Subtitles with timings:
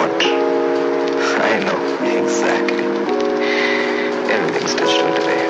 [0.00, 0.22] what?
[1.44, 1.78] I know,
[2.20, 2.84] exactly.
[4.32, 5.42] Everything's digital today.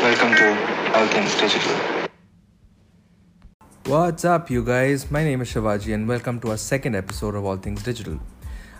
[0.00, 0.46] Welcome to
[0.94, 1.76] All Things Digital.
[3.86, 5.10] What's up, you guys?
[5.10, 8.20] My name is Shivaji, and welcome to our second episode of All Things Digital.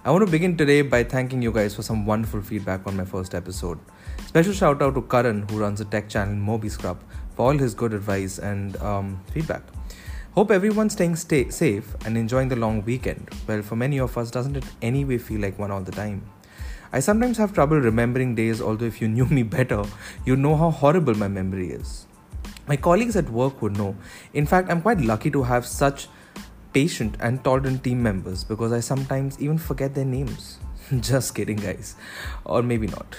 [0.02, 3.04] I want to begin today by thanking you guys for some wonderful feedback on my
[3.04, 3.78] first episode.
[4.26, 6.98] Special shout out to Karan, who runs a tech channel Moby Scrub,
[7.36, 9.62] for all his good advice and um, feedback.
[10.34, 13.28] Hope everyone's staying stay safe and enjoying the long weekend.
[13.46, 16.24] Well, for many of us, doesn't it anyway feel like one all the time?
[16.94, 19.84] I sometimes have trouble remembering days, although if you knew me better,
[20.24, 22.06] you'd know how horrible my memory is.
[22.66, 23.94] My colleagues at work would know.
[24.32, 26.08] In fact, I'm quite lucky to have such
[26.72, 30.58] patient and tolerant team members because I sometimes even forget their names.
[31.00, 31.96] Just kidding, guys.
[32.44, 33.16] Or maybe not.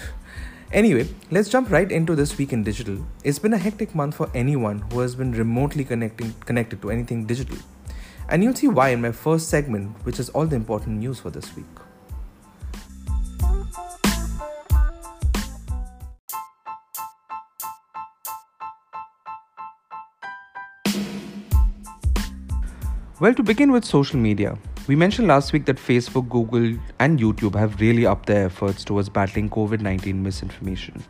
[0.72, 3.06] Anyway, let's jump right into this week in digital.
[3.26, 7.26] It's been a hectic month for anyone who has been remotely connecting connected to anything
[7.26, 7.58] digital.
[8.30, 11.30] And you'll see why in my first segment, which is all the important news for
[11.30, 11.81] this week.
[23.22, 27.54] Well, to begin with social media, we mentioned last week that Facebook, Google, and YouTube
[27.54, 31.04] have really upped their efforts towards battling COVID 19 misinformation.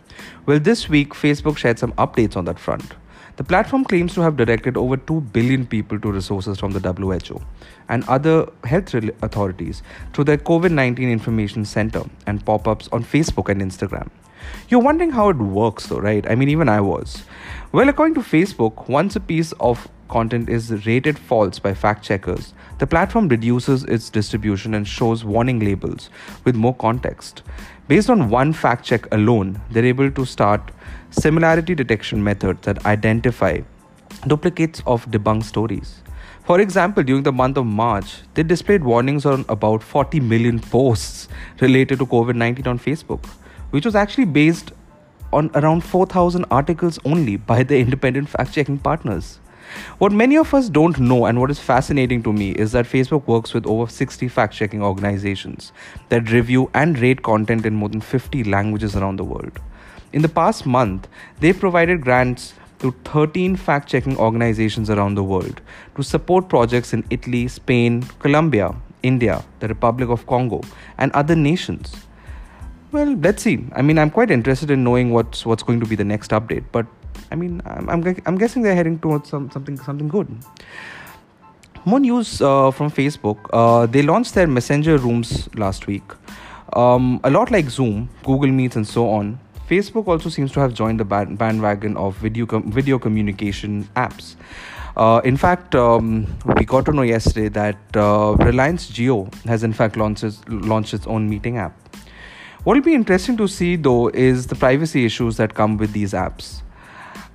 [0.46, 2.96] Well, this week, Facebook shared some updates on that front.
[3.38, 7.42] The platform claims to have directed over 2 billion people to resources from the WHO
[7.88, 9.82] and other health authorities
[10.12, 14.10] through their COVID 19 Information Center and pop ups on Facebook and Instagram.
[14.68, 16.30] You're wondering how it works, though, right?
[16.30, 17.24] I mean, even I was.
[17.72, 22.54] Well, according to Facebook, once a piece of content is rated false by fact checkers,
[22.78, 26.10] the platform reduces its distribution and shows warning labels
[26.44, 27.42] with more context.
[27.88, 30.72] Based on one fact check alone, they're able to start
[31.10, 33.60] similarity detection methods that identify
[34.28, 36.02] duplicates of debunked stories.
[36.44, 41.28] For example, during the month of March, they displayed warnings on about 40 million posts
[41.60, 43.26] related to COVID 19 on Facebook,
[43.72, 44.72] which was actually based
[45.34, 49.41] on around 4,000 articles only by the independent fact checking partners.
[49.98, 53.28] What many of us don't know, and what is fascinating to me, is that Facebook
[53.28, 55.72] works with over 60 fact checking organizations
[56.10, 59.60] that review and rate content in more than 50 languages around the world.
[60.14, 61.08] In the past month,
[61.40, 65.62] they provided grants to 13 fact checking organizations around the world
[65.96, 70.62] to support projects in Italy, Spain, Colombia, India, the Republic of Congo,
[70.98, 72.08] and other nations.
[72.92, 73.66] Well, let's see.
[73.74, 76.66] I mean, I'm quite interested in knowing what's what's going to be the next update,
[76.72, 76.86] but
[77.32, 80.28] I mean, I'm, I'm, I'm guessing they're heading towards some, something something good.
[81.86, 83.38] More news uh, from Facebook.
[83.52, 86.04] Uh, they launched their Messenger rooms last week.
[86.74, 89.40] Um, a lot like Zoom, Google Meets, and so on.
[89.68, 94.36] Facebook also seems to have joined the bandwagon of video com- video communication apps.
[94.98, 96.28] Uh, in fact, um,
[96.58, 101.08] we got to know yesterday that uh, Reliance Jio has in fact launched launched its
[101.08, 101.74] own meeting app.
[102.64, 106.14] What will be interesting to see though is the privacy issues that come with these
[106.14, 106.62] apps.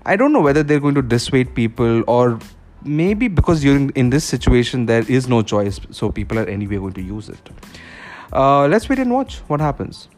[0.06, 2.39] I don't know whether they're going to dissuade people or
[2.84, 6.93] maybe because during in this situation there is no choice, so people are anyway going
[6.93, 7.50] to use it.
[8.33, 10.09] Uh, let's wait and watch what happens.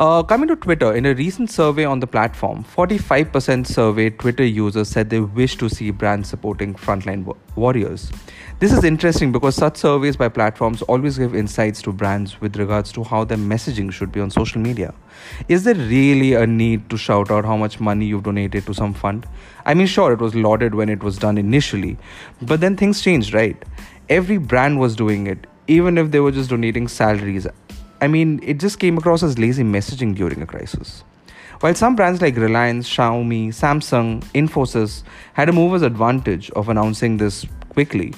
[0.00, 4.88] Uh, coming to Twitter, in a recent survey on the platform, 45% surveyed Twitter users
[4.88, 8.10] said they wish to see brands supporting frontline warriors.
[8.62, 12.92] This is interesting because such surveys by platforms always give insights to brands with regards
[12.92, 14.94] to how their messaging should be on social media.
[15.48, 18.94] Is there really a need to shout out how much money you've donated to some
[18.94, 19.26] fund?
[19.66, 21.98] I mean, sure, it was lauded when it was done initially,
[22.40, 23.60] but then things changed, right?
[24.08, 27.48] Every brand was doing it, even if they were just donating salaries
[28.00, 31.02] I mean, it just came across as lazy messaging during a crisis.
[31.58, 35.02] While some brands like Reliance, Xiaomi, Samsung, Infosys
[35.32, 38.12] had a mover's advantage of announcing this quickly,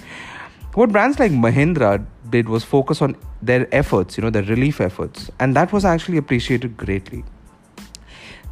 [0.74, 5.31] what brands like Mahindra did was focus on their efforts, you know, their relief efforts,
[5.38, 7.25] and that was actually appreciated greatly.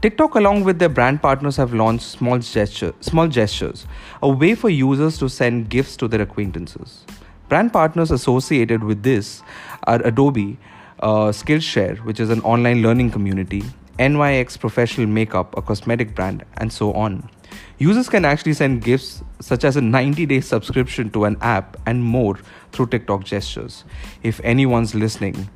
[0.00, 3.86] TikTok, along with their brand partners, have launched small, small gestures,
[4.20, 7.04] a way for users to send gifts to their acquaintances.
[7.48, 9.42] Brand partners associated with this
[9.84, 10.58] are Adobe,
[11.00, 13.62] uh, Skillshare, which is an online learning community,
[13.98, 17.28] NYX Professional Makeup, a cosmetic brand, and so on.
[17.78, 22.02] Users can actually send gifts such as a 90 day subscription to an app and
[22.02, 22.38] more
[22.72, 23.84] through TikTok gestures.
[24.22, 25.50] If anyone's listening,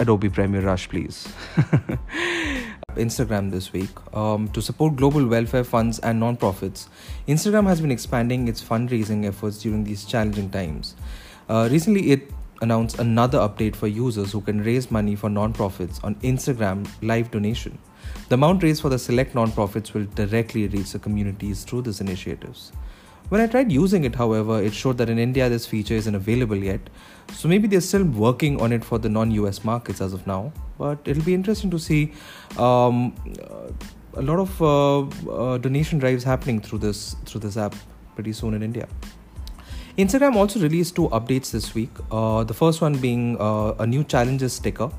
[0.00, 1.28] Adobe Premiere Rush, please.
[2.96, 3.90] Instagram this week.
[4.14, 6.88] Um, to support global welfare funds and nonprofits,
[7.28, 10.96] Instagram has been expanding its fundraising efforts during these challenging times.
[11.48, 12.30] Uh, recently, it
[12.62, 17.78] announced another update for users who can raise money for non-profits on Instagram live donation.
[18.28, 22.72] The amount raised for the select non-profits will directly reach the communities through these initiatives.
[23.28, 26.56] When I tried using it, however, it showed that in India this feature isn't available
[26.56, 26.90] yet.
[27.32, 30.52] So maybe they're still working on it for the non-US markets as of now.
[30.78, 32.12] But it'll be interesting to see
[32.58, 33.14] um,
[34.14, 35.00] a lot of uh,
[35.30, 37.74] uh, donation drives happening through this through this app
[38.14, 38.86] pretty soon in India.
[39.98, 41.90] Instagram also released two updates this week.
[42.10, 44.90] Uh, the first one being uh, a new challenges sticker,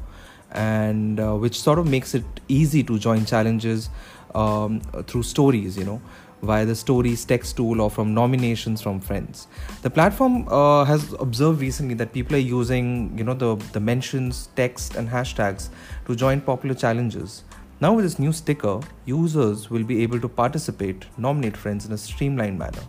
[0.51, 3.90] and uh, which sort of makes it easy to join challenges
[4.36, 5.75] um, through stories.
[5.80, 6.01] You know,
[6.44, 9.48] via the stories text tool or from nominations from friends.
[9.81, 14.50] The platform uh, has observed recently that people are using you know the the mentions,
[14.56, 15.69] text, and hashtags
[16.06, 17.44] to join popular challenges.
[17.81, 21.98] Now with this new sticker, users will be able to participate, nominate friends in a
[21.98, 22.84] streamlined manner.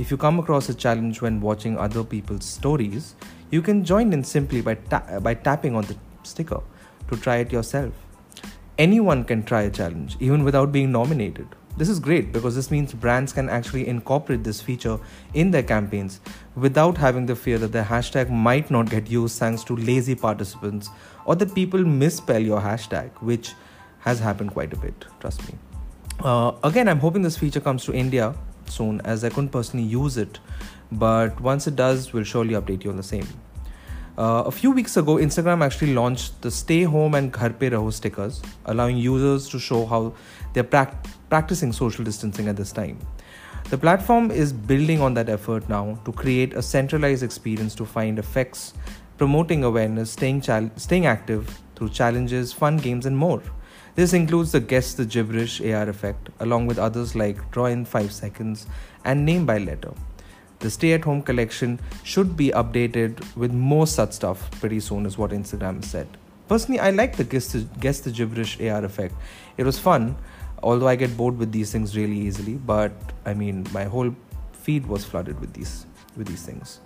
[0.00, 3.14] If you come across a challenge when watching other people's stories,
[3.50, 6.62] you can join in simply by, ta- by tapping on the sticker
[7.10, 7.92] to try it yourself.
[8.78, 11.48] Anyone can try a challenge, even without being nominated.
[11.76, 14.98] This is great because this means brands can actually incorporate this feature
[15.34, 16.20] in their campaigns
[16.56, 20.88] without having the fear that their hashtag might not get used thanks to lazy participants
[21.26, 23.52] or that people misspell your hashtag, which
[23.98, 25.58] has happened quite a bit, trust me.
[26.20, 28.34] Uh, again, I'm hoping this feature comes to India
[28.70, 30.38] soon as I couldn't personally use it,
[30.92, 33.26] but once it does, we'll surely update you on the same.
[34.18, 37.92] Uh, a few weeks ago, Instagram actually launched the Stay Home and Ghar Pe Raho
[37.92, 40.14] stickers, allowing users to show how
[40.52, 40.98] they're pra-
[41.30, 42.98] practicing social distancing at this time.
[43.70, 48.18] The platform is building on that effort now to create a centralized experience to find
[48.18, 48.74] effects,
[49.16, 50.42] promoting awareness, staying,
[50.76, 53.42] staying active through challenges, fun games, and more.
[53.94, 58.12] This includes the Guess the Gibberish AR effect, along with others like Draw in 5
[58.12, 58.66] Seconds
[59.04, 59.92] and Name by Letter.
[60.60, 65.18] The Stay at Home collection should be updated with more such stuff pretty soon, is
[65.18, 66.06] what Instagram said.
[66.48, 69.14] Personally, I like the Guess the, Guess the Gibberish AR effect.
[69.56, 70.16] It was fun,
[70.62, 72.92] although I get bored with these things really easily, but
[73.24, 74.14] I mean, my whole
[74.52, 76.80] feed was flooded with these with these things.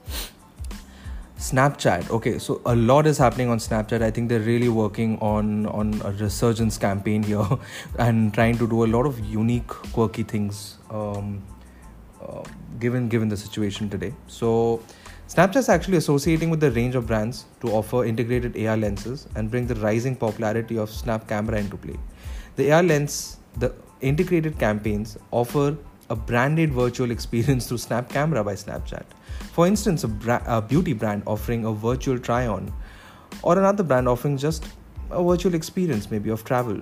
[1.44, 2.10] Snapchat.
[2.10, 4.02] Okay, so a lot is happening on Snapchat.
[4.02, 7.46] I think they're really working on on a resurgence campaign here
[7.98, 10.78] and trying to do a lot of unique, quirky things.
[10.90, 11.42] Um,
[12.22, 12.42] uh,
[12.80, 14.82] given given the situation today, so
[15.28, 19.50] Snapchat is actually associating with the range of brands to offer integrated AR lenses and
[19.50, 21.98] bring the rising popularity of Snap Camera into play.
[22.56, 25.76] The AR lens, the integrated campaigns offer
[26.08, 29.04] a branded virtual experience through Snap Camera by Snapchat.
[29.54, 32.72] For instance, a, bra- a beauty brand offering a virtual try on,
[33.40, 34.66] or another brand offering just
[35.12, 36.80] a virtual experience, maybe of travel.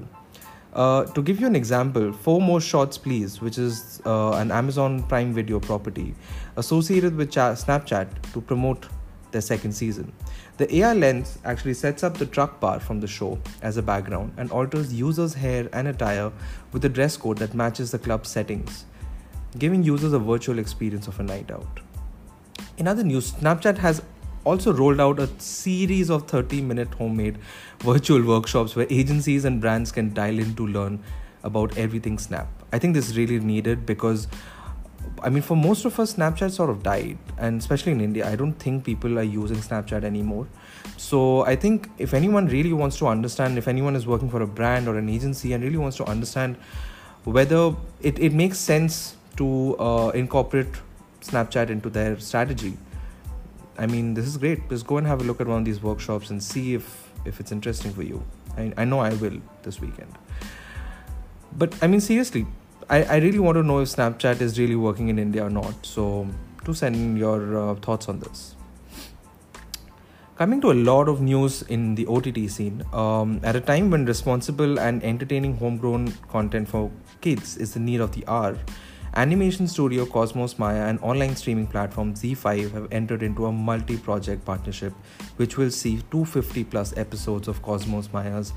[0.73, 5.03] Uh, to give you an example, Four More Shots Please, which is uh, an Amazon
[5.03, 6.15] Prime Video property
[6.57, 8.87] associated with Cha- Snapchat to promote
[9.33, 10.11] their second season.
[10.57, 14.33] The AR lens actually sets up the truck bar from the show as a background
[14.39, 16.33] and alters users' hair and attire
[16.73, 18.87] with a dress code that matches the club's settings,
[19.59, 21.81] giving users a virtual experience of a night out.
[22.79, 24.03] In other news, Snapchat has
[24.45, 27.39] also rolled out a series of 30 minute homemade
[27.81, 31.03] virtual workshops where agencies and brands can dial in to learn
[31.45, 32.49] about everything Snap.
[32.73, 34.27] I think this is really needed because
[35.23, 38.35] I mean, for most of us, Snapchat sort of died, and especially in India, I
[38.35, 40.49] don't think people are using Snapchat anymore.
[40.97, 44.47] So, I think if anyone really wants to understand, if anyone is working for a
[44.47, 46.57] brand or an agency and really wants to understand
[47.25, 50.69] whether it, it makes sense to uh, incorporate
[51.23, 52.77] Snapchat into their strategy.
[53.79, 54.69] I mean, this is great.
[54.69, 57.41] Just go and have a look at one of these workshops and see if if
[57.41, 58.23] it's interesting for you.
[58.57, 60.13] I, I know I will this weekend.
[61.57, 62.47] But I mean, seriously,
[62.89, 65.87] I, I really want to know if Snapchat is really working in India or not.
[65.87, 66.27] So,
[66.65, 68.57] do send in your uh, thoughts on this.
[70.37, 74.07] Coming to a lot of news in the OTT scene, um, at a time when
[74.07, 78.59] responsible and entertaining homegrown content for kids is the need of the hour,
[79.15, 84.43] Animation studio Cosmos Maya and online streaming platform ZEE5 have entered into a multi project
[84.43, 84.95] partnership
[85.37, 88.55] which will see 250 plus episodes of Cosmos Maya's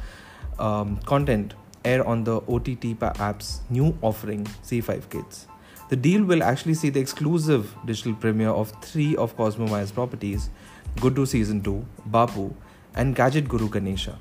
[0.58, 5.48] um, content air on the OTT app's new offering ZEE5 Kids.
[5.90, 10.50] The deal will actually see the exclusive digital premiere of three of Cosmo Maya's properties
[10.96, 12.56] Guddu Season 2, Bapu,
[12.96, 14.18] and Gadget Guru Ganesha.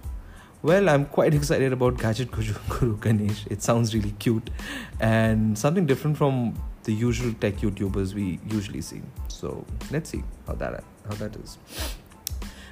[0.64, 3.47] Well, I'm quite excited about Gadget Guru Guru Ganesh.
[3.50, 4.49] It sounds really cute
[4.99, 6.54] and something different from
[6.85, 9.02] the usual tech YouTubers we usually see.
[9.28, 11.59] So let's see how that how that is.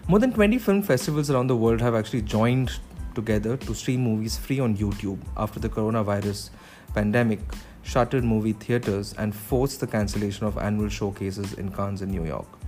[0.09, 2.73] More than 20 film festivals around the world have actually joined
[3.15, 6.49] together to stream movies free on YouTube after the coronavirus
[6.95, 7.41] pandemic
[7.83, 12.62] shuttered movie theaters and forced the cancellation of annual showcases in Cannes and New York.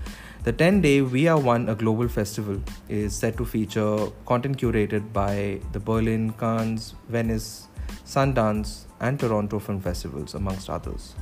[0.44, 5.10] The 10 day We Are One, a global festival, is set to feature content curated
[5.10, 7.68] by the Berlin, Cannes, Venice,
[8.04, 11.14] Sundance, and Toronto film festivals, amongst others.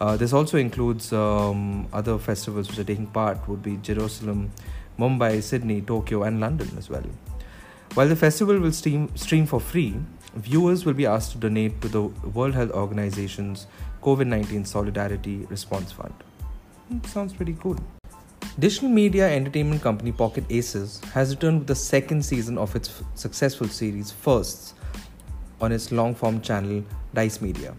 [0.00, 4.50] Uh, this also includes um, other festivals which are taking part, would be Jerusalem,
[4.98, 7.04] Mumbai, Sydney, Tokyo, and London as well.
[7.92, 9.96] While the festival will stream, stream for free,
[10.34, 13.66] viewers will be asked to donate to the World Health Organization's
[14.02, 16.14] COVID 19 Solidarity Response Fund.
[16.88, 17.76] Hmm, sounds pretty cool.
[18.58, 23.02] Digital media entertainment company Pocket Aces has returned with the second season of its f-
[23.14, 24.74] successful series Firsts
[25.60, 26.84] on its long form channel
[27.14, 27.74] Dice Media.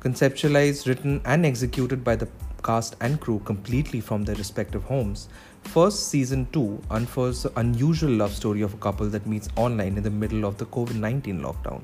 [0.00, 2.28] Conceptualized, written, and executed by the
[2.64, 5.28] cast and crew completely from their respective homes,
[5.62, 10.02] First Season 2 unfurls the unusual love story of a couple that meets online in
[10.02, 11.82] the middle of the COVID 19 lockdown.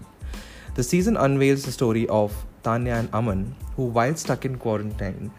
[0.75, 5.31] The season unveils the story of Tanya and Aman, who, while stuck in quarantine,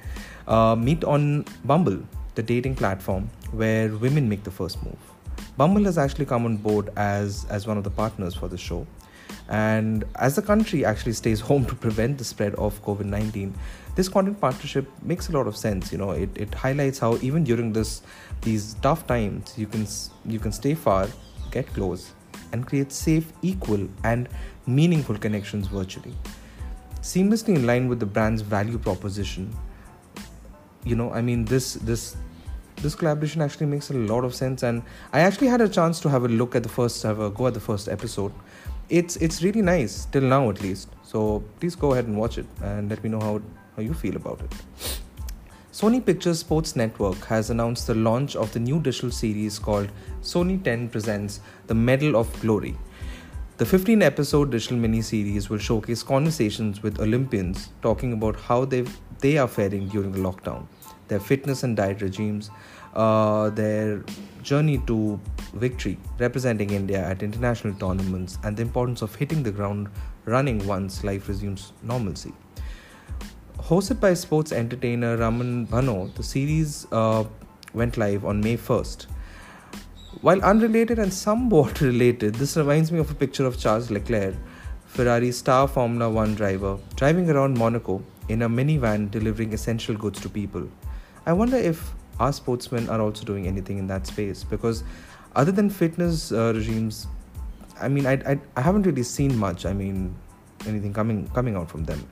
[0.48, 2.02] uh, meet on Bumble
[2.38, 4.98] the dating platform where women make the first move.
[5.58, 8.86] Bumble has actually come on board as, as one of the partners for the show.
[9.50, 13.54] And as the country actually stays home to prevent the spread of COVID 19,
[13.96, 15.92] this content partnership makes a lot of sense.
[15.92, 18.04] You know, it, it highlights how even during this
[18.42, 19.88] these tough times, you can
[20.26, 21.08] you can stay far,
[21.50, 22.14] get close,
[22.52, 24.30] and create safe, equal, and
[24.68, 26.14] meaningful connections virtually.
[27.02, 29.52] Seamlessly in line with the brand's value proposition,
[30.84, 32.16] you know, I mean, this this
[32.82, 36.10] this collaboration actually makes a lot of sense and i actually had a chance to
[36.10, 38.32] have a look at the first a go at the first episode.
[38.90, 40.90] It's it's really nice till now at least.
[41.04, 43.42] So please go ahead and watch it and let me know how
[43.76, 44.52] how you feel about it.
[45.72, 49.92] Sony pictures sports network has announced the launch of the new digital series called
[50.22, 52.76] sony 10 presents the medal of glory.
[53.58, 58.82] The 15 episode digital mini series will showcase conversations with olympians talking about how they
[59.20, 60.68] they are faring during the lockdown
[61.08, 62.50] their fitness and diet regimes,
[62.94, 64.04] uh, their
[64.42, 65.20] journey to
[65.54, 69.90] victory, representing India at international tournaments, and the importance of hitting the ground
[70.26, 72.34] running once life resumes normalcy.
[73.60, 77.24] Hosted by sports entertainer Raman Bhano, the series uh,
[77.74, 79.08] went live on May 1st.
[80.22, 84.36] While unrelated and somewhat related, this reminds me of a picture of Charles Leclerc,
[84.86, 90.30] Ferrari's star Formula One driver, driving around Monaco in a minivan delivering essential goods to
[90.30, 90.68] people.
[91.28, 94.84] I wonder if our sportsmen are also doing anything in that space because
[95.36, 97.08] other than fitness uh, regimes,
[97.82, 99.66] I mean, I, I, I haven't really seen much.
[99.66, 100.16] I mean,
[100.66, 102.08] anything coming coming out from them,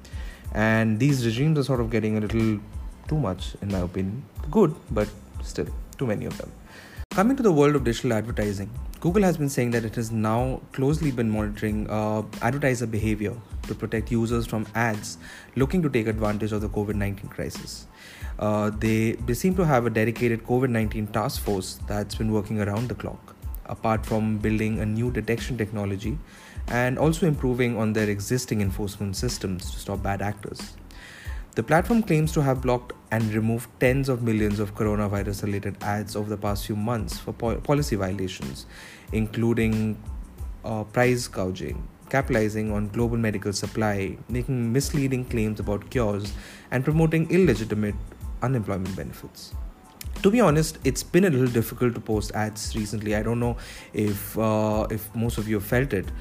[0.54, 2.60] and these regimes are sort of getting a little
[3.08, 4.22] too much, in my opinion.
[4.52, 5.08] Good, but
[5.42, 5.68] still
[5.98, 6.52] too many of them.
[7.16, 8.70] Coming to the world of digital advertising,
[9.00, 13.34] Google has been saying that it has now closely been monitoring uh, advertiser behavior
[13.68, 15.18] to protect users from ads
[15.56, 17.88] looking to take advantage of the COVID 19 crisis.
[18.38, 22.60] Uh, they, they seem to have a dedicated COVID 19 task force that's been working
[22.60, 23.34] around the clock,
[23.68, 26.18] apart from building a new detection technology
[26.68, 30.76] and also improving on their existing enforcement systems to stop bad actors.
[31.56, 36.18] The platform claims to have blocked and removed tens of millions of coronavirus related ads
[36.18, 38.66] over the past few months for po- policy violations,
[39.14, 39.98] including
[40.66, 46.34] uh, price gouging, capitalizing on global medical supply, making misleading claims about cures,
[46.72, 47.96] and promoting illegitimate
[48.42, 49.54] unemployment benefits.
[50.24, 53.16] To be honest, it's been a little difficult to post ads recently.
[53.16, 53.56] I don't know
[53.94, 56.12] if uh, if most of you have felt it,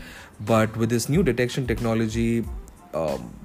[0.46, 2.44] but with this new detection technology,
[2.92, 3.43] um,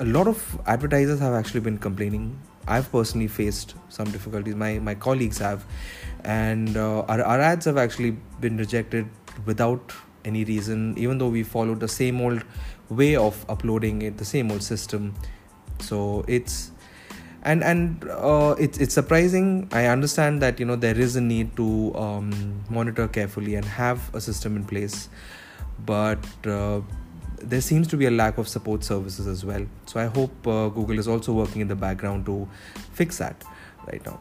[0.00, 2.40] a lot of advertisers have actually been complaining.
[2.66, 4.54] I've personally faced some difficulties.
[4.54, 5.64] My my colleagues have,
[6.24, 9.08] and uh, our our ads have actually been rejected
[9.44, 9.92] without
[10.24, 10.94] any reason.
[10.98, 12.44] Even though we followed the same old
[12.88, 15.14] way of uploading it, the same old system.
[15.80, 16.70] So it's
[17.42, 19.68] and and uh, it's it's surprising.
[19.72, 24.14] I understand that you know there is a need to um, monitor carefully and have
[24.14, 25.10] a system in place,
[25.84, 26.24] but.
[26.46, 26.80] Uh,
[27.40, 29.66] there seems to be a lack of support services as well.
[29.86, 32.48] So I hope uh, Google is also working in the background to
[32.92, 33.42] fix that
[33.86, 34.20] right now.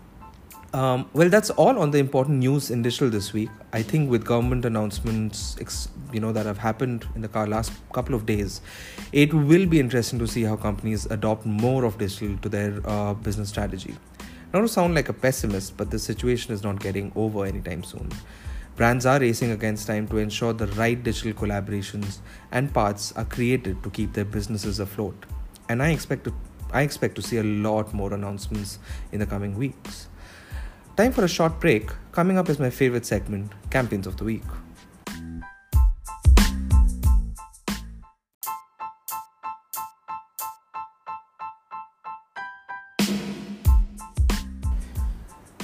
[0.71, 3.49] Um, well, that's all on the important news in digital this week.
[3.73, 5.57] I think with government announcements,
[6.13, 8.61] you know, that have happened in the last couple of days,
[9.11, 13.15] it will be interesting to see how companies adopt more of digital to their uh,
[13.15, 13.95] business strategy.
[14.53, 18.09] Not to sound like a pessimist, but the situation is not getting over anytime soon.
[18.79, 22.19] Brands are racing against time to ensure the right digital collaborations
[22.49, 25.25] and paths are created to keep their businesses afloat.
[25.67, 26.33] And I expect to
[26.71, 28.79] I expect to see a lot more announcements
[29.11, 30.07] in the coming weeks.
[30.95, 31.91] Time for a short break.
[32.13, 34.47] Coming up is my favorite segment, Campaigns of the Week.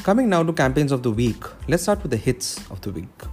[0.05, 3.23] Coming now to campaigns of the week, let's start with the hits of the week.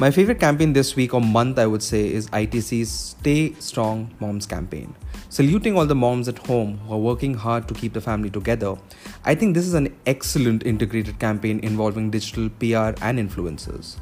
[0.00, 4.44] My favorite campaign this week or month, I would say, is ITC's Stay Strong Moms
[4.44, 4.92] campaign.
[5.28, 8.74] Saluting all the moms at home who are working hard to keep the family together,
[9.24, 13.94] I think this is an excellent integrated campaign involving digital PR and influencers.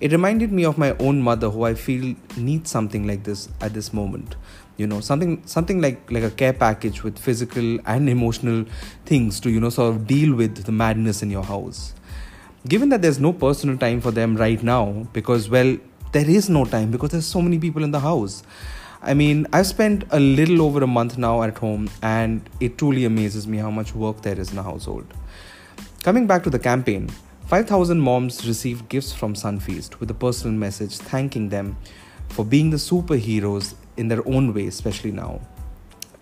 [0.00, 3.74] It reminded me of my own mother, who I feel needs something like this at
[3.74, 4.36] this moment.
[4.76, 8.64] You know, something something like like a care package with physical and emotional
[9.04, 11.94] things to you know sort of deal with the madness in your house.
[12.66, 15.76] Given that there's no personal time for them right now because well
[16.12, 18.42] there is no time because there's so many people in the house.
[19.04, 23.04] I mean i've spent a little over a month now at home and it truly
[23.04, 25.12] amazes me how much work there is in a household.
[26.02, 27.10] Coming back to the campaign
[27.46, 31.76] 5000 moms received gifts from sunfeast with a personal message thanking them
[32.28, 35.40] for being the superheroes in their own way especially now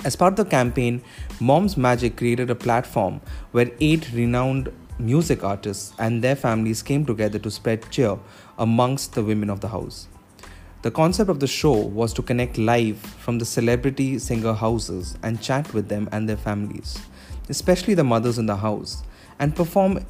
[0.02, 1.02] as part of the campaign,
[1.40, 3.20] Moms Magic created a platform
[3.52, 8.18] where eight renowned music artists and their families came together to spread cheer
[8.58, 10.08] amongst the women of the house.
[10.82, 15.42] The concept of the show was to connect live from the celebrity singer houses and
[15.42, 16.98] chat with them and their families,
[17.50, 19.02] especially the mothers in the house,
[19.38, 20.04] and perform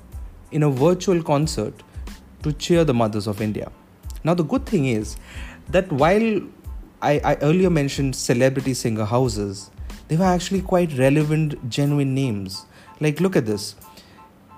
[0.52, 1.82] in a virtual concert
[2.44, 3.72] to cheer the mothers of India.
[4.22, 5.16] Now, the good thing is
[5.68, 6.40] that while
[7.02, 9.70] I, I earlier mentioned celebrity singer houses,
[10.08, 12.66] they were actually quite relevant, genuine names.
[13.00, 13.74] Like, look at this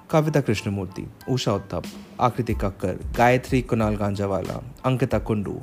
[0.09, 1.87] Kavita Krishnamurti, Usha Uthup,
[2.19, 5.63] Akriti Kakkar, Gayatri Kunal Ganjawala, Ankita Kundu,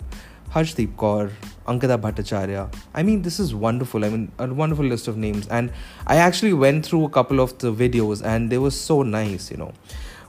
[0.52, 1.32] Harshdeep Kaur,
[1.68, 2.74] Ankita Bhattacharya.
[2.94, 4.06] I mean, this is wonderful.
[4.06, 5.48] I mean, a wonderful list of names.
[5.50, 5.72] And
[6.08, 9.58] I actually went through a couple of the videos and they were so nice, you
[9.58, 9.74] know.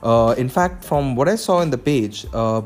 [0.03, 2.61] Uh, in fact, from what I saw in the page, uh,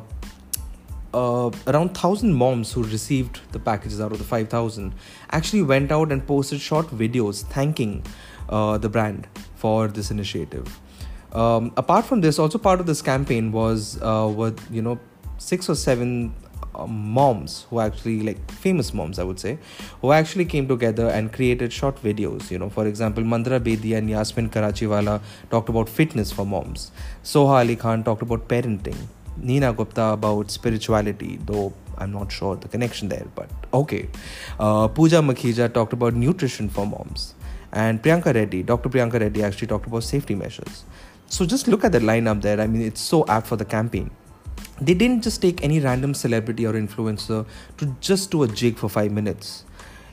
[1.21, 4.93] uh, around 1000 moms who received the packages out of the 5000
[5.31, 8.03] actually went out and posted short videos thanking
[8.49, 10.79] uh, the brand for this initiative
[11.35, 14.97] um, apart from this, also part of this campaign was uh, what you know
[15.37, 16.33] six or seven
[16.73, 19.57] uh, moms who actually like famous moms, I would say,
[20.01, 22.49] who actually came together and created short videos.
[22.49, 26.91] You know, for example, Mandira Bedi and Yasmin Karachiwala talked about fitness for moms.
[27.21, 28.95] Soha Ali Khan talked about parenting.
[29.37, 34.09] Neena Gupta about spirituality, though I'm not sure the connection there, but okay.
[34.59, 37.35] Uh, Pooja Makhija talked about nutrition for moms.
[37.71, 38.89] And Priyanka Reddy, Dr.
[38.89, 40.85] Priyanka Reddy actually talked about safety measures.
[41.27, 42.61] So just look at the lineup there.
[42.61, 44.11] I mean, it's so apt for the campaign.
[44.79, 47.45] They didn't just take any random celebrity or influencer
[47.77, 49.63] to just do a jig for five minutes.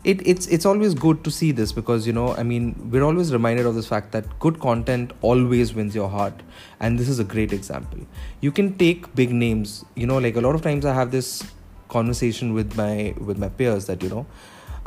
[0.05, 3.33] It, it's it's always good to see this because you know I mean we're always
[3.33, 6.43] reminded of this fact that good content always wins your heart.
[6.81, 8.01] And this is a great example.
[8.41, 9.85] You can take big names.
[9.95, 11.45] You know like a lot of times I have this
[11.89, 14.27] conversation with my with my peers that you know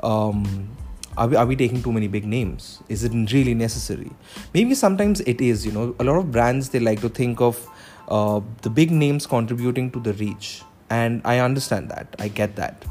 [0.04, 0.70] um,
[1.18, 2.84] are we, are we taking too many big names?
[2.90, 4.12] Is it really necessary?
[4.54, 5.96] Maybe sometimes it is you know.
[6.00, 7.66] A lot of brands they like to think of
[8.10, 10.62] uh, the big names contributing to the reach.
[10.90, 12.16] And i understand that.
[12.20, 12.84] I get that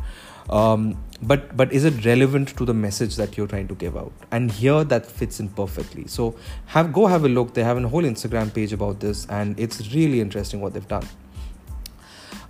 [0.50, 4.12] um, but but is it relevant to the message that you're trying to give out?
[4.30, 6.06] And here that fits in perfectly.
[6.06, 7.54] So have go have a look.
[7.54, 11.06] They have a whole instagram page about this and it's really interesting what they've done.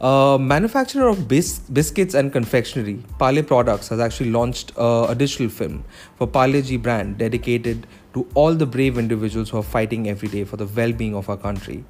[0.00, 5.48] Uh, manufacturer of bis- biscuits and confectionery, Parle Products, has actually launched uh, a digital
[5.48, 5.84] film
[6.16, 10.44] for Parle G brand dedicated to all the brave individuals who are fighting every day
[10.44, 11.84] for the well-being of our country.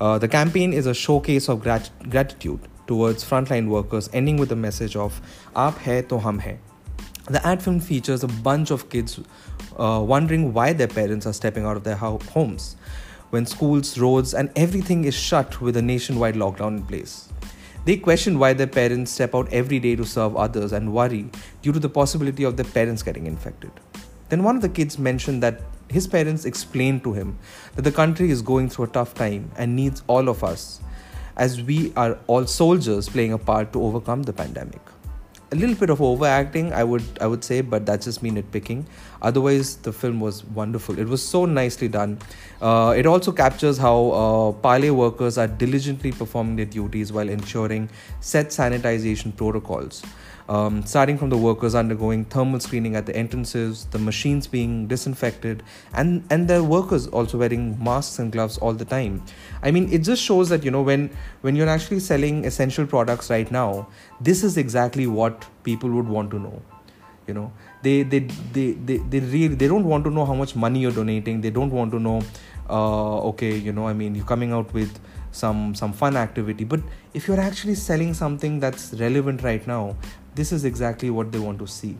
[0.00, 4.56] Uh, the campaign is a showcase of grat- gratitude towards frontline workers, ending with the
[4.56, 5.20] message of
[5.54, 6.58] "Aap hai to hum hai."
[7.26, 9.18] The ad film features a bunch of kids
[9.78, 12.76] uh, wondering why their parents are stepping out of their ho- homes
[13.30, 17.28] when schools, roads, and everything is shut with a nationwide lockdown in place.
[17.84, 21.72] They question why their parents step out every day to serve others and worry due
[21.72, 23.72] to the possibility of their parents getting infected.
[24.28, 27.38] Then one of the kids mentioned that his parents explained to him
[27.74, 30.80] that the country is going through a tough time and needs all of us,
[31.36, 34.80] as we are all soldiers playing a part to overcome the pandemic.
[35.52, 38.84] A little bit of overacting i would i would say but that's just me nitpicking.
[39.22, 40.98] Otherwise the film was wonderful.
[40.98, 42.18] It was so nicely done.
[42.60, 47.88] Uh, it also captures how uh, workers are diligently performing their duties while ensuring
[48.20, 50.02] set sanitization protocols
[50.48, 55.62] um, starting from the workers undergoing thermal screening at the entrances, the machines being disinfected,
[55.94, 59.22] and and the workers also wearing masks and gloves all the time.
[59.62, 63.30] I mean, it just shows that you know when when you're actually selling essential products
[63.30, 63.88] right now,
[64.20, 66.62] this is exactly what people would want to know.
[67.26, 67.52] You know,
[67.82, 68.18] they they
[68.52, 71.40] they they, they really they don't want to know how much money you're donating.
[71.40, 72.20] They don't want to know,
[72.68, 75.00] uh, okay, you know, I mean, you're coming out with
[75.34, 76.64] some some fun activity.
[76.64, 76.80] But
[77.12, 79.96] if you're actually selling something that's relevant right now
[80.34, 81.96] this is exactly what they want to see.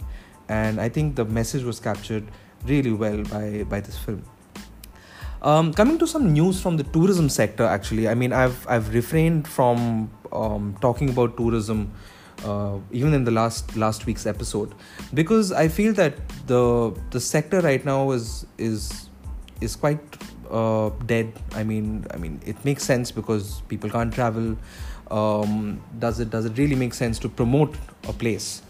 [0.48, 2.30] And i think the message was captured
[2.66, 4.24] really well by by this film.
[5.42, 9.46] Um, coming to some news from the tourism sector, actually, I mean, I've I've refrained
[9.46, 11.92] from um, talking about tourism
[12.44, 14.74] uh, even in the last last week's episode.
[15.12, 16.16] Because I feel that
[16.46, 19.10] the the sector right now is is
[19.60, 20.18] is quite
[20.54, 21.32] uh, dead.
[21.54, 24.56] I mean, I mean, it makes sense because people can't travel.
[25.10, 27.76] Um, does it does it really make sense to promote
[28.08, 28.62] a place?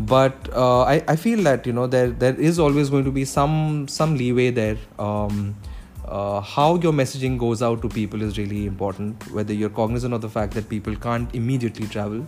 [0.00, 3.24] But uh, I I feel that you know there there is always going to be
[3.24, 4.78] some some leeway there.
[4.98, 5.56] Um,
[6.04, 9.30] uh, how your messaging goes out to people is really important.
[9.38, 12.26] Whether you're cognizant of the fact that people can't immediately travel,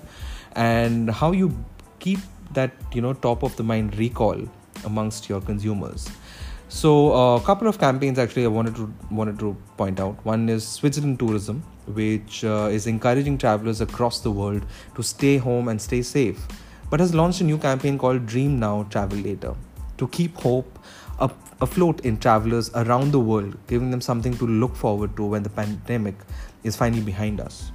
[0.54, 1.52] and how you
[1.98, 2.18] keep
[2.54, 4.48] that you know top of the mind recall
[4.84, 6.10] amongst your consumers
[6.70, 10.24] so uh, a couple of campaigns actually I wanted to wanted to point out.
[10.24, 15.66] One is Switzerland Tourism, which uh, is encouraging travelers across the world to stay home
[15.66, 16.46] and stay safe,
[16.88, 19.56] but has launched a new campaign called Dream Now, Travel Later,
[19.98, 20.78] to keep hope
[21.18, 25.42] up, afloat in travelers around the world, giving them something to look forward to when
[25.42, 26.14] the pandemic
[26.62, 27.72] is finally behind us.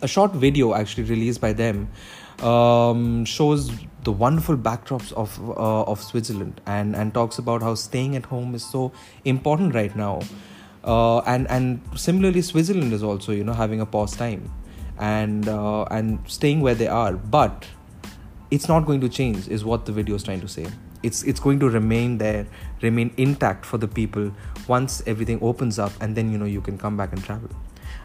[0.00, 1.88] A short video actually released by them
[2.42, 3.70] um, shows
[4.04, 8.54] the wonderful backdrops of uh, of Switzerland and and talks about how staying at home
[8.54, 8.92] is so
[9.24, 10.20] important right now.
[10.84, 14.50] Uh, and and similarly, Switzerland is also you know having a pause time,
[14.98, 17.14] and uh, and staying where they are.
[17.14, 17.66] But
[18.50, 20.66] it's not going to change, is what the video is trying to say.
[21.02, 22.46] It's it's going to remain there,
[22.82, 24.30] remain intact for the people
[24.68, 27.50] once everything opens up, and then you know you can come back and travel.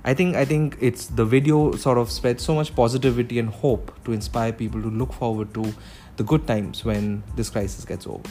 [0.04, 3.92] I think I think it's the video sort of spreads so much positivity and hope
[4.06, 5.74] to inspire people to look forward to
[6.18, 8.30] the good times when this crisis gets over.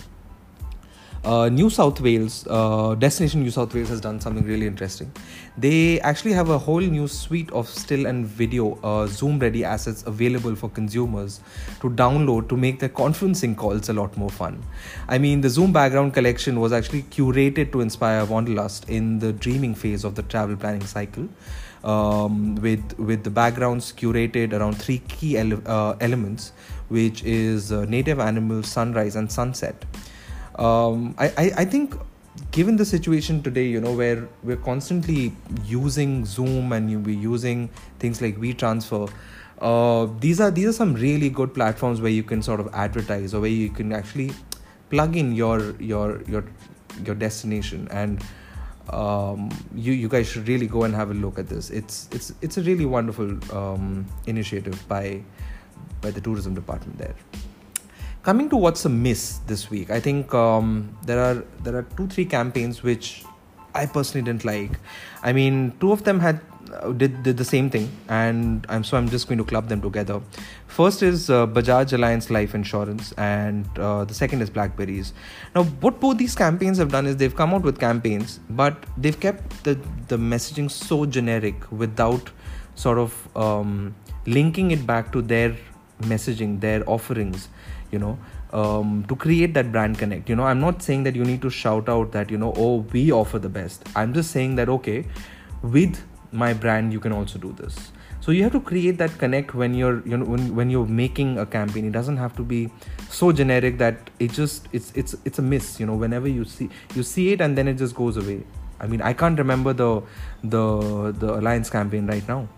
[1.25, 5.11] Uh, New South Wales, uh, Destination New South Wales has done something really interesting.
[5.57, 10.05] They actually have a whole new suite of still and video uh, Zoom ready assets
[10.07, 11.41] available for consumers
[11.81, 14.63] to download to make their conferencing calls a lot more fun.
[15.09, 19.75] I mean, the Zoom background collection was actually curated to inspire wanderlust in the dreaming
[19.75, 21.29] phase of the travel planning cycle.
[21.85, 26.53] Um, with with the backgrounds curated around three key ele- uh, elements,
[26.89, 29.85] which is uh, native animals, sunrise, and sunset
[30.59, 31.95] um, I, I, I think
[32.51, 35.33] given the situation today you know where we're constantly
[35.65, 37.69] using zoom and we're using
[37.99, 39.11] things like WeTransfer
[39.61, 43.35] uh, these are these are some really good platforms where you can sort of advertise
[43.35, 44.31] or where you can actually
[44.91, 46.45] plug in your your your
[47.05, 47.89] your destination.
[47.91, 48.23] And
[48.91, 51.71] um, you you guys should really go and have a look at this.
[51.71, 55.23] It's it's it's a really wonderful um, initiative by
[56.01, 57.15] by the tourism department there
[58.29, 62.07] coming to what's a miss this week i think um, there are there are two
[62.15, 63.25] three campaigns which
[63.75, 64.75] i personally didn't like.
[65.23, 66.41] I mean two of them had
[66.73, 69.81] uh, did did the same thing and i'm so i'm just going to club them
[69.81, 70.21] together.
[70.79, 75.13] First is uh, bajaj allianz life insurance and uh, the second is blackberrys.
[75.55, 79.19] Now what both these campaigns have done is they've come out with campaigns but they've
[79.25, 79.79] kept the
[80.13, 82.31] the messaging so generic without
[82.75, 83.95] sort of um,
[84.39, 85.57] linking it back to their
[86.13, 87.49] messaging their offerings
[87.91, 88.19] you know
[88.53, 90.29] um, to create that brand connect.
[90.29, 92.77] You know i'm not saying that you need to shout out that you know oh
[92.93, 93.85] we offer the best.
[93.97, 95.07] I'm just saying that okay
[95.63, 97.93] with my brand you can also do this.
[98.21, 101.39] So you have to create that connect when you're you know when, when you're making
[101.39, 101.87] a campaign.
[101.87, 102.71] It doesn't have to be
[103.09, 106.69] so generic that it just it's it's it's a miss you know whenever you see
[106.95, 108.45] you see it and then it just goes away.
[108.81, 110.03] I mean i can't remember the
[110.45, 112.49] the the allianz campaign right now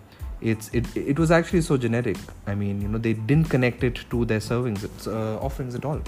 [0.41, 2.17] it's it it was actually so generic.
[2.47, 6.01] I mean you know they didn't connect it to their servings uh, offerings at all.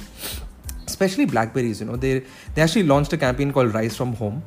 [0.87, 4.43] Especially blackberrys you know they they actually launched a campaign called rise from home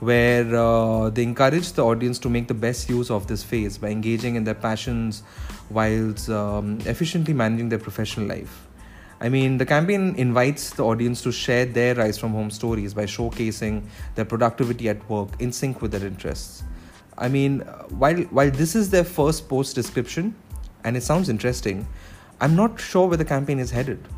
[0.00, 3.88] where uh, they encourage the audience to make the best use of this phase by
[3.88, 5.22] engaging in their passions
[5.68, 8.66] whilst um, efficiently managing their professional life.
[9.20, 13.04] I mean, the campaign invites the audience to share their rise from home stories by
[13.04, 13.82] showcasing
[14.14, 16.62] their productivity at work in sync with their interests.
[17.20, 20.34] I mean, while while this is their first post description,
[20.84, 21.86] and it sounds interesting,
[22.40, 24.08] I'm not sure where the campaign is headed.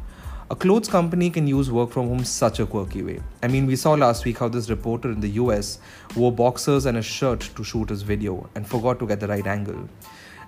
[0.53, 3.21] A clothes company can use work from home such a quirky way.
[3.43, 5.79] I mean, we saw last week how this reporter in the US
[6.15, 9.47] wore boxers and a shirt to shoot his video and forgot to get the right
[9.47, 9.89] angle.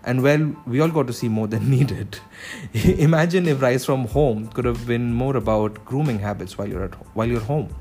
[0.04, 2.18] And well, we all got to see more than needed.
[2.74, 6.94] Imagine if Rise from Home could have been more about grooming habits while you're at
[7.16, 7.74] while you're home.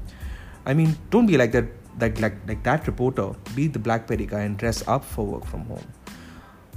[0.65, 1.65] I mean, don't be like that
[1.99, 5.65] like like like that reporter be the blackberry guy and dress up for work from
[5.65, 5.87] home.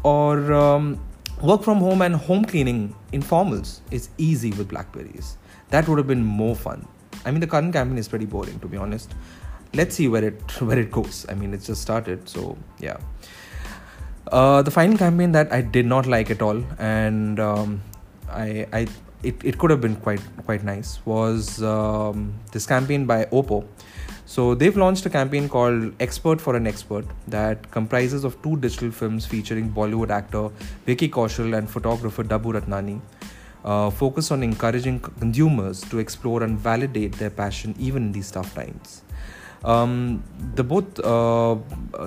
[0.02, 1.00] Or um,
[1.42, 5.36] work from home and home cleaning informals is easy with blackberrys.
[5.70, 6.86] That would have been more fun.
[7.24, 9.14] I mean the current campaign is pretty boring to be honest.
[9.74, 11.26] Let's see where it where it goes.
[11.28, 12.98] I mean it's just started so yeah.
[14.32, 17.80] Uh, the final campaign that i did not like at all and um,
[18.28, 18.80] i i
[19.22, 23.64] it, it could have been quite quite nice was um, this campaign by oppo
[24.28, 28.90] So they've launched a campaign called Expert for an Expert that comprises of two digital
[28.90, 30.48] films featuring Bollywood actor
[30.84, 33.00] Vicky Kaushal and photographer Dabboo Ratnani.
[33.64, 38.52] Uh, focus on encouraging consumers to explore and validate their passion even in these tough
[38.52, 39.02] times.
[39.64, 40.22] Um,
[40.54, 41.56] the both uh,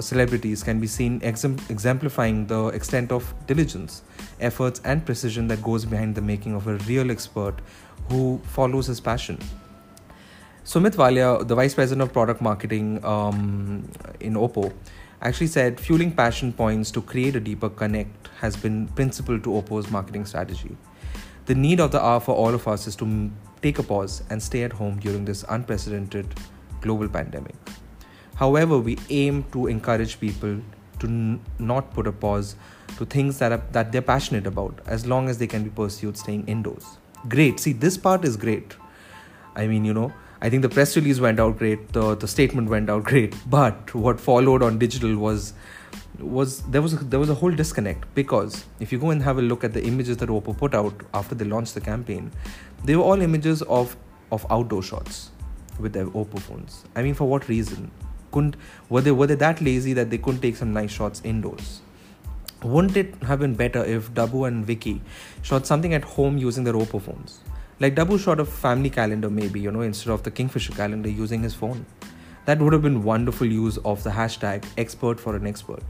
[0.01, 4.03] celebrities can be seen exemplifying the extent of diligence,
[4.41, 7.55] efforts, and precision that goes behind the making of a real expert
[8.09, 9.39] who follows his passion.
[10.69, 14.71] Sumit Walia, the vice president of product marketing um, in Oppo,
[15.19, 19.89] actually said fueling passion points to create a deeper connect has been principal to Oppo's
[19.89, 20.77] marketing strategy.
[21.47, 23.31] The need of the hour for all of us is to
[23.63, 26.35] take a pause and stay at home during this unprecedented
[26.81, 27.55] global pandemic.
[28.35, 30.61] However, we aim to encourage people
[30.99, 32.55] to n- not put a pause
[32.99, 36.15] to things that are, that they're passionate about as long as they can be pursued
[36.15, 36.99] staying indoors.
[37.27, 37.59] Great.
[37.59, 38.75] See, this part is great.
[39.55, 42.69] I mean, you know, I think the press release went out great, the, the statement
[42.69, 45.53] went out great, but what followed on digital was
[46.19, 49.37] was there was a, there was a whole disconnect because if you go and have
[49.37, 52.31] a look at the images that Oppo put out after they launched the campaign,
[52.83, 53.95] they were all images of
[54.31, 55.31] of outdoor shots
[55.79, 56.83] with their Oppo phones.
[56.95, 57.91] I mean, for what reason?
[58.31, 58.55] Couldn't
[58.89, 61.81] were they were they that lazy that they couldn't take some nice shots indoors?
[62.63, 65.01] Wouldn't it have been better if Dabboo and Vicky
[65.41, 67.39] shot something at home using their Oppo phones?
[67.79, 71.41] Like Dabboo shot a family calendar, maybe, you know, instead of the Kingfisher calendar using
[71.41, 71.85] his phone.
[72.45, 75.83] That would have been wonderful use of the hashtag expert for an expert.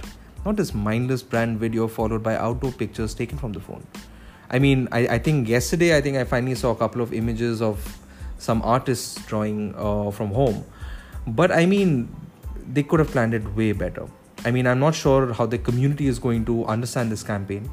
[0.45, 3.86] Not this mindless brand video followed by outdoor pictures taken from the phone.
[4.52, 7.62] I mean, I, I think yesterday, I think I finally saw a couple of images
[7.62, 7.97] of
[8.38, 10.63] some artists drawing uh, from home.
[11.25, 12.13] But I mean,
[12.71, 14.08] they could have planned it way better.
[14.45, 17.69] I mean, I'm not sure how the community is going to understand this campaign.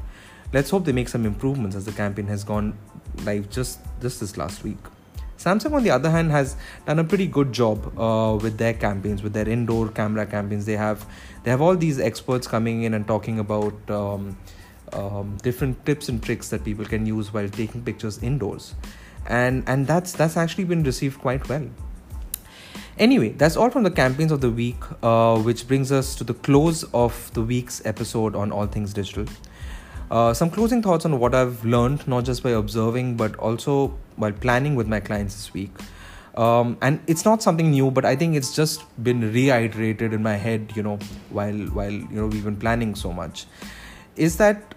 [0.53, 2.77] Let's hope they make some improvements as the campaign has gone
[3.23, 4.77] live just, just this last week.
[5.37, 6.55] Samsung, on the other hand, has
[6.85, 10.65] done a pretty good job uh, with their campaigns, with their indoor camera campaigns.
[10.65, 11.05] They have
[11.43, 14.37] they have all these experts coming in and talking about um,
[14.93, 18.73] um, different tips and tricks that people can use while taking pictures indoors,
[19.27, 21.69] and and that's that's actually been received quite well.
[22.97, 26.33] Anyway, that's all from the campaigns of the week, uh, which brings us to the
[26.33, 29.25] close of the week's episode on all things digital.
[30.09, 34.31] Uh, some closing thoughts on what I've learned, not just by observing, but also while
[34.31, 35.71] planning with my clients this week.
[36.35, 40.35] Um, and it's not something new, but I think it's just been reiterated in my
[40.35, 40.97] head, you know,
[41.29, 43.47] while while you know we've been planning so much.
[44.15, 44.75] Is that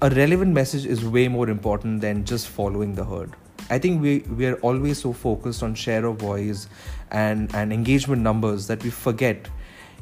[0.00, 3.36] a relevant message is way more important than just following the herd.
[3.70, 6.66] I think we we are always so focused on share of voice
[7.10, 9.48] and and engagement numbers that we forget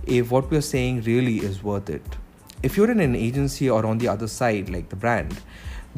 [0.07, 2.17] if what we're saying really is worth it
[2.63, 5.41] if you're in an agency or on the other side, like the brand,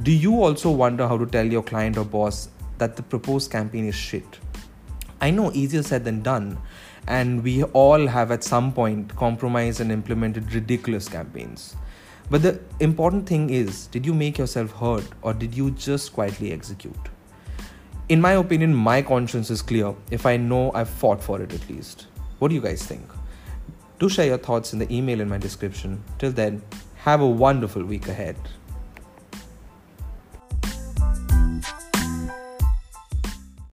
[0.02, 2.48] do you also wonder how to tell your client or boss
[2.78, 4.38] that the proposed campaign is shit?
[5.20, 6.58] I know easier said than done,
[7.06, 11.76] and we all have at some point compromised and implemented ridiculous campaigns.
[12.30, 16.52] But the important thing is did you make yourself heard or did you just quietly
[16.52, 17.08] execute?
[18.08, 21.68] In my opinion, my conscience is clear if I know I've fought for it at
[21.68, 22.06] least.
[22.38, 23.04] What do you guys think?
[24.02, 26.02] Do share your thoughts in the email in my description.
[26.18, 26.60] Till then,
[26.96, 28.34] have a wonderful week ahead.